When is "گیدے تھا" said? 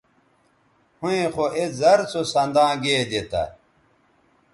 2.83-3.43